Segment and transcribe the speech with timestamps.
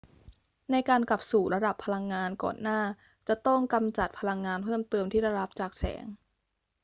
[0.71, 2.81] ในการกลับสู่ระดับพลังงานก่อนหน้า
[3.27, 6.05] จะต้องกำจัดพลังงานเพิ่มเติมที่ได้รับจากแสง